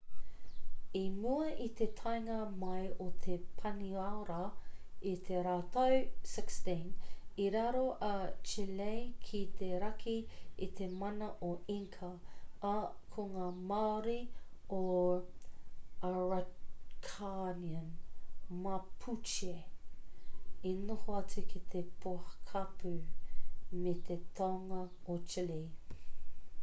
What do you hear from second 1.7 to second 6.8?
te taenga mai o te paniora i te rautau 16